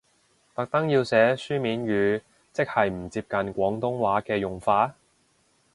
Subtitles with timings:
[0.55, 4.95] 特登要寫書面語，即係唔接近廣東話嘅用法？